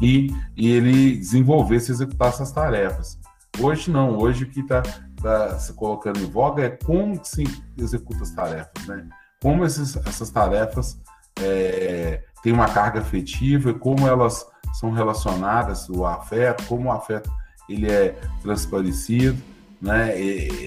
[0.00, 3.18] e, e ele desenvolvesse e executasse as tarefas.
[3.58, 4.82] Hoje não, hoje o que está
[5.20, 7.42] tá se colocando em voga é como se
[7.76, 9.08] executa as tarefas, né?
[9.42, 11.00] Como esses, essas tarefas
[11.40, 17.30] é, tem uma carga afetiva e como elas são relacionadas, o afeto, como o afeto
[17.68, 19.40] ele é transparecido,
[19.80, 20.12] né,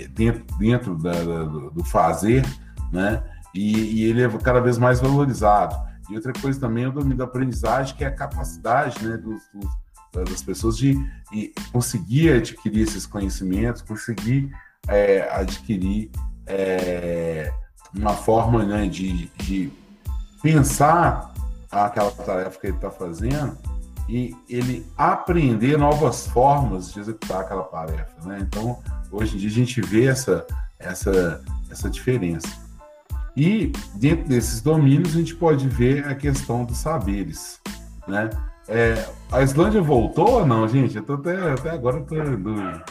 [0.09, 2.45] dentro, dentro da, da, do fazer,
[2.91, 5.75] né, e, e, ele é cada vez mais valorizado.
[6.09, 9.41] E outra coisa também é o domínio da aprendizagem, que é a capacidade, né, dos,
[9.53, 10.95] dos, das pessoas de,
[11.31, 14.51] de, conseguir adquirir esses conhecimentos, conseguir
[14.88, 16.09] é, adquirir
[16.47, 17.53] é,
[17.95, 19.71] uma forma né, de, de
[20.41, 21.32] pensar
[21.73, 23.57] aquela tarefa que ele está fazendo
[24.07, 28.13] e ele aprender novas formas de executar aquela tarefa.
[28.25, 28.39] Né?
[28.41, 28.79] Então,
[29.12, 30.45] hoje em dia, a gente vê essa,
[30.79, 32.47] essa, essa diferença.
[33.36, 37.59] E dentro desses domínios, a gente pode ver a questão dos saberes.
[38.07, 38.29] Né?
[38.67, 40.95] É, a Islândia voltou ou não, gente?
[40.97, 42.83] Eu tô até, até agora eu tô dúvida.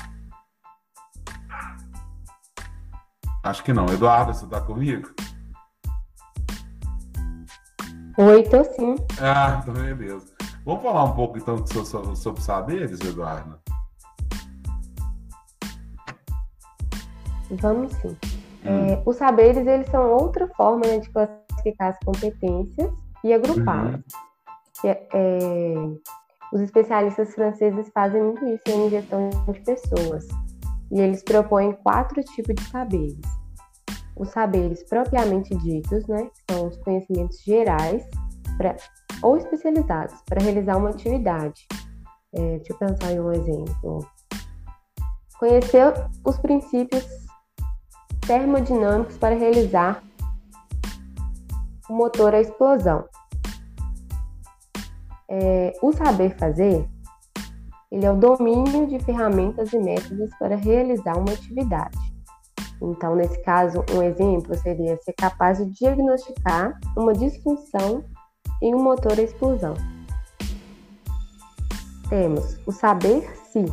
[3.43, 3.87] Acho que não.
[3.87, 5.11] Eduardo, você está comigo?
[8.19, 8.97] Oi, tô sim.
[9.21, 10.27] Ah, então beleza.
[10.65, 13.59] Vamos falar um pouco então sobre, sobre saberes, Eduardo?
[17.51, 18.17] Vamos sim.
[18.65, 18.93] Hum.
[18.93, 22.93] É, os saberes, eles são outra forma né, de classificar as competências
[23.25, 23.95] e agrupá-las.
[23.95, 24.91] Uhum.
[24.91, 25.75] É, é,
[26.53, 30.27] os especialistas franceses fazem muito isso em gestão de pessoas.
[30.91, 33.21] E eles propõem quatro tipos de saberes.
[34.17, 38.05] Os saberes propriamente ditos, né, são os conhecimentos gerais
[38.57, 38.77] pra,
[39.23, 41.67] ou especializados para realizar uma atividade.
[42.35, 44.07] É, deixa eu pensar em um exemplo.
[45.39, 45.93] Conhecer
[46.25, 47.07] os princípios
[48.27, 50.03] termodinâmicos para realizar
[51.89, 53.05] o motor à explosão.
[55.29, 56.87] É, o saber fazer,
[57.91, 61.99] ele é o domínio de ferramentas e métodos para realizar uma atividade.
[62.83, 68.05] Então, nesse caso, um exemplo seria ser capaz de diagnosticar uma disfunção
[68.61, 69.75] em um motor à explosão.
[72.09, 73.65] Temos o saber-se,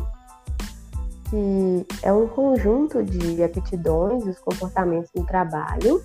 [1.28, 6.02] que é um conjunto de aptidões e os comportamentos no trabalho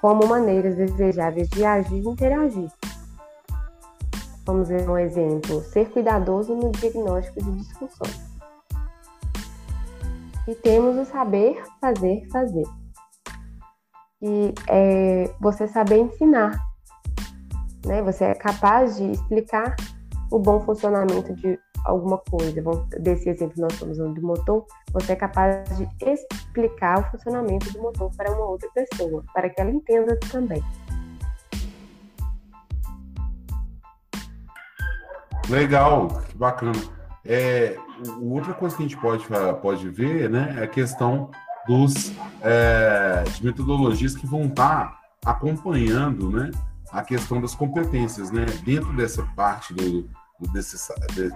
[0.00, 2.70] como maneiras desejáveis de agir e interagir.
[4.46, 8.29] Vamos ver um exemplo: ser cuidadoso no diagnóstico de disfunções.
[10.50, 12.64] E temos o saber fazer fazer.
[14.20, 16.60] E é você saber ensinar.
[17.86, 18.02] Né?
[18.02, 19.76] Você é capaz de explicar
[20.28, 22.60] o bom funcionamento de alguma coisa.
[22.98, 27.80] Desse exemplo nós estamos usando do motor, você é capaz de explicar o funcionamento do
[27.82, 30.64] motor para uma outra pessoa, para que ela entenda também.
[35.48, 36.72] Legal, bacana.
[37.24, 37.76] É,
[38.20, 39.24] outra coisa que a gente pode,
[39.60, 41.30] pode ver né, é a questão
[41.66, 46.50] dos, é, de metodologias que vão estar acompanhando né,
[46.92, 48.30] a questão das competências.
[48.30, 48.46] Né?
[48.64, 50.08] Dentro dessa parte do,
[50.52, 50.88] desses,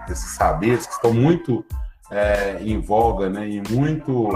[0.07, 1.63] desses saberes que estão muito
[2.09, 4.29] é, em voga né, e muito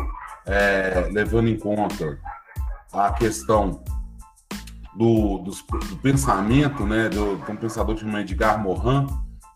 [0.46, 2.20] é, levando em conta
[2.92, 3.84] a questão
[4.96, 9.08] do, do, do pensamento, né, do, um pensador chamado Edgar Morin,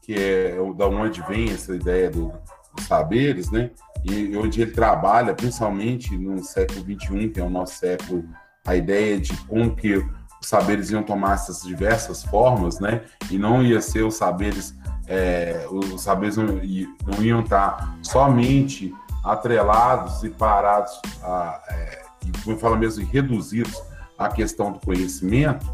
[0.01, 2.42] que é da onde vem essa ideia do, dos
[2.81, 3.71] saberes, né,
[4.03, 8.25] e onde ele trabalha, principalmente no século XXI, que é o nosso século,
[8.65, 13.63] a ideia de como que os saberes iam tomar essas diversas formas, né, e não
[13.63, 14.75] ia ser os saberes
[15.07, 22.03] é, os saberes não, não, iam estar somente atrelados e parados, a, é,
[22.43, 23.81] como fala mesmo, reduzidos
[24.17, 25.65] à questão do conhecimento.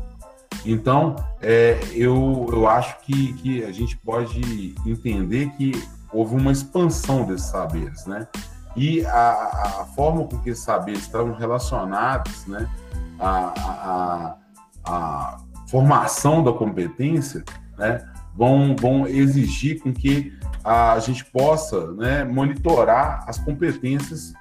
[0.66, 5.72] Então, é, eu, eu acho que, que a gente pode entender que
[6.12, 8.28] houve uma expansão desses saberes, né?
[8.76, 12.70] E a, a forma com que esses saberes estão relacionados, né?
[13.20, 14.38] A
[15.68, 17.44] formação da competência,
[17.78, 18.04] né?
[18.40, 24.34] vão, vão exigir com que a gente possa né, monitorar as competências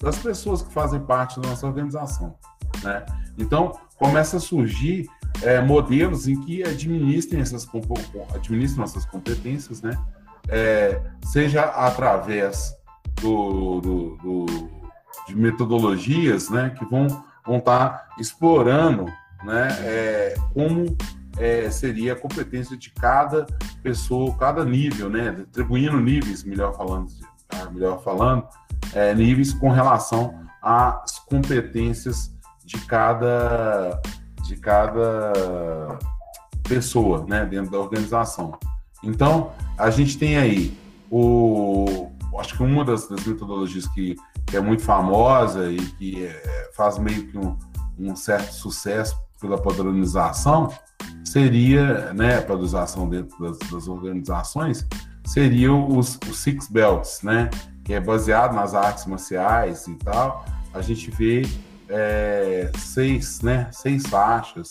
[0.00, 2.34] das pessoas que fazem parte da nossa organização.
[2.82, 3.06] Né?
[3.38, 5.08] Então, começa a surgir
[5.42, 7.68] é, modelos em que administrem essas,
[8.34, 9.96] administram essas competências, né?
[10.48, 12.76] É, seja através
[13.20, 14.46] do, do, do,
[15.28, 17.06] de metodologias né, que vão,
[17.46, 19.06] vão estar tá explorando
[19.44, 20.96] né, é, como
[21.38, 23.46] é, seria a competência de cada
[23.82, 25.44] pessoa, cada nível, né?
[25.48, 27.08] Atribuindo níveis, melhor falando,
[27.48, 27.70] tá?
[27.70, 28.46] melhor falando,
[28.94, 32.32] é, níveis com relação às competências
[32.64, 34.00] de cada
[34.44, 35.98] de cada
[36.68, 38.58] pessoa, né, dentro da organização.
[39.02, 40.76] Então, a gente tem aí
[41.10, 46.70] o acho que uma das, das metodologias que, que, é muito famosa e que é,
[46.74, 47.56] faz meio que um,
[47.98, 50.72] um certo sucesso pela padronização
[51.24, 54.86] seria, né, a padronização dentro das, das organizações,
[55.24, 57.48] seriam os, os, Six Belts, né,
[57.84, 60.44] que é baseado nas artes marciais e tal.
[60.74, 61.42] A gente vê
[61.88, 64.68] é, seis, né, seis faixas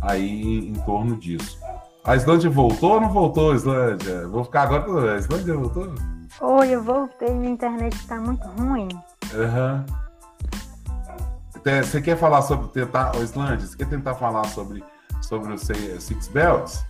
[0.00, 1.58] aí em, em, torno disso.
[2.06, 4.28] A Islândia voltou ou não voltou, Islândia?
[4.28, 5.14] Vou ficar agora.
[5.14, 5.92] A Islândia voltou?
[6.40, 8.88] Oi, eu voltei, minha internet está muito ruim.
[9.34, 9.84] Aham.
[9.88, 11.82] Uhum.
[11.82, 14.84] Você quer falar sobre tentar, oh, Islândia, você quer tentar falar sobre,
[15.20, 16.84] sobre o Six Belts?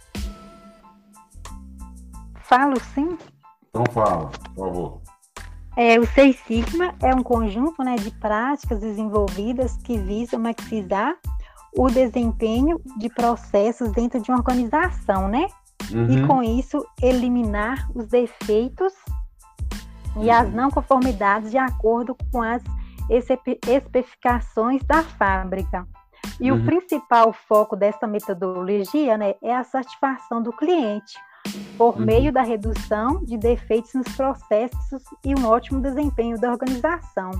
[2.42, 3.16] Falo sim.
[3.70, 5.00] Então fala, por favor.
[5.78, 11.16] É, o Seis Sigma é um conjunto né, de práticas desenvolvidas que visam maximizar
[11.76, 15.46] o desempenho de processos dentro de uma organização, né?
[15.92, 16.10] Uhum.
[16.10, 18.92] E com isso eliminar os defeitos
[20.16, 20.24] uhum.
[20.24, 22.62] e as não conformidades de acordo com as
[23.10, 25.86] especificações da fábrica.
[26.40, 26.60] E uhum.
[26.60, 31.14] o principal foco dessa metodologia né, é a satisfação do cliente,
[31.78, 32.04] por uhum.
[32.04, 37.30] meio da redução de defeitos nos processos e um ótimo desempenho da organização.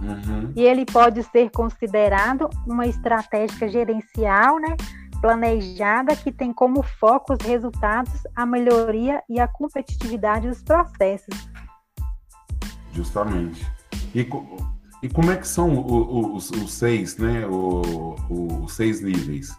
[0.00, 0.52] Uhum.
[0.54, 4.76] E ele pode ser considerado uma estratégia gerencial, né,
[5.20, 11.34] planejada que tem como foco os resultados, a melhoria e a competitividade dos processos.
[12.92, 13.66] Justamente.
[14.14, 14.20] E,
[15.02, 17.46] e como é que são os, os, os seis, né?
[17.46, 18.14] O,
[18.64, 19.54] os seis níveis?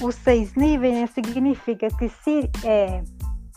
[0.00, 3.02] Os seis níveis né, significa que se é,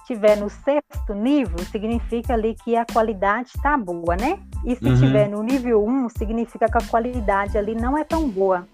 [0.07, 4.39] tiver no sexto nível, significa ali que a qualidade está boa, né?
[4.65, 4.95] E se uhum.
[4.95, 8.65] tiver no nível 1, um, significa que a qualidade ali não é tão boa.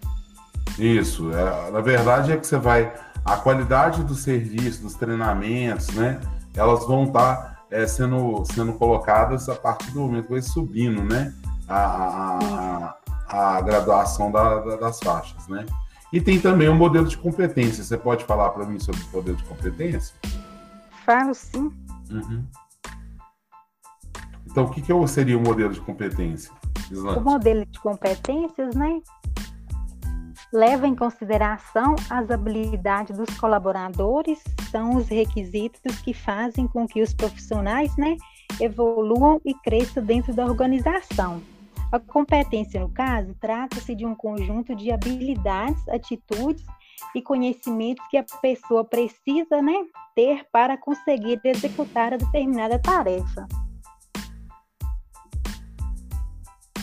[0.78, 2.94] Isso, é, na verdade é que você vai.
[3.26, 6.20] A qualidade do serviço, dos treinamentos, né?
[6.56, 11.04] Elas vão estar tá, é, sendo, sendo colocadas a partir do momento que vai subindo,
[11.04, 11.34] né?
[11.68, 12.96] A,
[13.30, 15.66] a, a, graduação da, da, das faixas, né?
[16.12, 17.84] E tem também o modelo de competência.
[17.84, 20.14] Você pode falar para mim sobre o modelo de competência?
[21.06, 21.72] Falo sim.
[22.10, 22.45] Uhum.
[24.45, 26.51] Então, o que, que seria o modelo de competência?
[26.91, 29.01] O modelo de competências, né?
[30.51, 37.12] Leva em consideração as habilidades dos colaboradores, são os requisitos que fazem com que os
[37.12, 38.16] profissionais, né,
[38.60, 41.41] evoluam e cresçam dentro da organização.
[41.91, 46.64] A competência, no caso, trata-se de um conjunto de habilidades, atitudes
[47.16, 49.86] e conhecimentos que a pessoa precisa né,
[50.16, 53.48] ter para conseguir executar a determinada tarefa.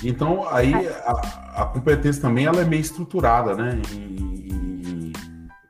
[0.02, 3.80] Então, aí a, a, competência também ela é meio estruturada, né?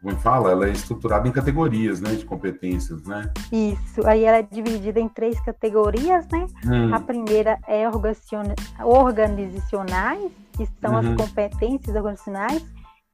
[0.00, 0.52] Como é fala?
[0.52, 2.14] Ela é estruturada em categorias, né?
[2.14, 3.30] De competências, né?
[3.50, 4.06] Isso.
[4.06, 6.46] Aí ela é dividida em três categorias, né?
[6.64, 6.94] Hum.
[6.94, 7.88] A primeira é
[8.84, 10.98] organizacionais, que são uhum.
[10.98, 12.64] as competências organizacionais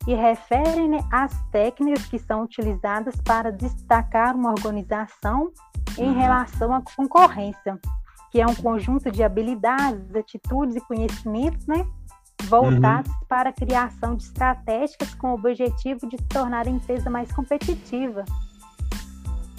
[0.07, 5.51] e referem às técnicas que são utilizadas para destacar uma organização
[5.99, 6.19] em uhum.
[6.19, 7.79] relação à concorrência,
[8.31, 11.85] que é um conjunto de habilidades, atitudes e conhecimentos, né,
[12.45, 13.27] voltados uhum.
[13.29, 18.25] para a criação de estratégicas com o objetivo de tornar a empresa mais competitiva.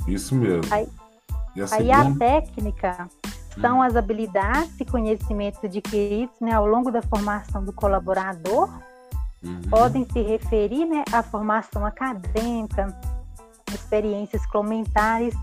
[0.07, 0.73] Isso mesmo.
[0.73, 0.87] Aí,
[1.59, 3.09] a, aí a técnica
[3.59, 3.81] são uhum.
[3.81, 8.69] as habilidades e conhecimentos adquiridos né, ao longo da formação do colaborador
[9.43, 9.61] Uhum.
[9.69, 12.97] Podem se referir né, à formação acadêmica,
[13.73, 15.33] experiências complementares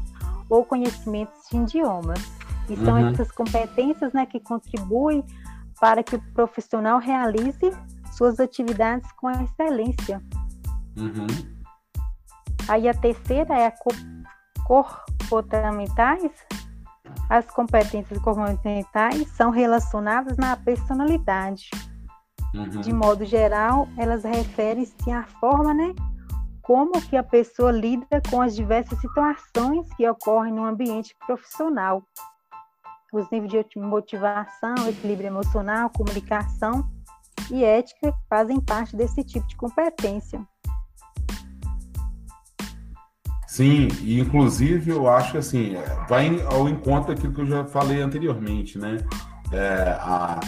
[0.48, 2.20] ou conhecimentos de idiomas.
[2.68, 3.08] E são uhum.
[3.08, 5.24] essas competências né, que contribuem
[5.80, 7.70] para que o profissional realize
[8.12, 10.22] suas atividades com excelência.
[10.96, 11.26] Uhum.
[12.68, 13.72] Aí a terceira é a
[14.64, 16.32] comportamentais.
[17.28, 21.68] As competências comportamentais são relacionadas na personalidade.
[22.54, 22.80] Uhum.
[22.80, 25.92] De modo geral, elas referem-se à forma, né,
[26.62, 32.02] como que a pessoa lida com as diversas situações que ocorrem no ambiente profissional.
[33.12, 36.88] Os níveis de motivação, equilíbrio emocional, comunicação
[37.50, 40.40] e ética fazem parte desse tipo de competência.
[43.46, 45.74] Sim, e inclusive eu acho que assim,
[46.08, 48.96] vai ao encontro daquilo que eu já falei anteriormente, né?
[49.52, 50.40] É, a,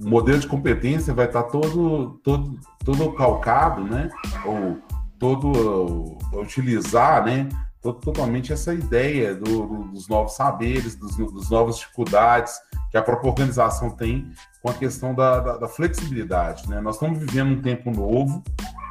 [0.00, 4.10] o modelo de competência vai estar todo, todo, todo calcado, né?
[4.44, 4.78] Ou
[5.18, 7.48] todo utilizar, né?
[7.80, 12.54] Todo, totalmente essa ideia do, do, dos novos saberes, dos, dos novas dificuldades
[12.90, 14.30] que a própria organização tem
[14.62, 16.80] com a questão da, da, da, flexibilidade, né?
[16.80, 18.42] Nós estamos vivendo um tempo novo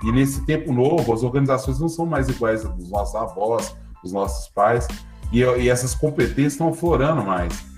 [0.03, 4.47] e nesse tempo novo as organizações não são mais iguais dos nossos avós, dos nossos
[4.49, 4.87] pais
[5.31, 7.72] e, e essas competências estão aflorando mais.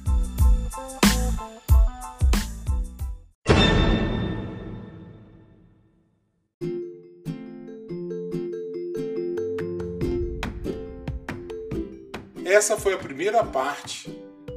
[12.56, 14.10] Essa foi a primeira parte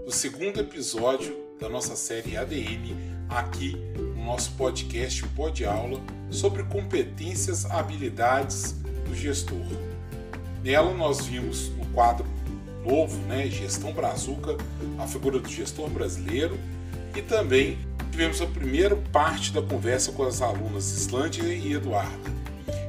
[0.04, 2.94] do segundo episódio da nossa série ADN
[3.28, 9.66] aqui no nosso podcast Pod Aula sobre competências, habilidades do gestor.
[10.62, 12.24] Nela nós vimos no quadro
[12.86, 14.56] novo, né, Gestão Brazuca,
[14.96, 16.56] a figura do gestor brasileiro
[17.16, 17.78] e também
[18.12, 22.47] tivemos a primeira parte da conversa com as alunas Islândia e Eduarda.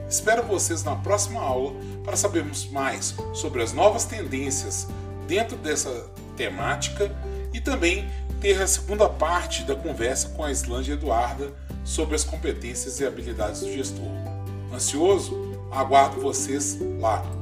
[0.09, 4.87] Espero vocês na próxima aula para sabermos mais sobre as novas tendências
[5.27, 7.15] dentro dessa temática
[7.53, 8.09] e também
[8.41, 11.53] ter a segunda parte da conversa com a Islândia Eduarda
[11.83, 14.07] sobre as competências e habilidades do gestor.
[14.73, 15.49] Ansioso?
[15.71, 17.38] Aguardo vocês lá.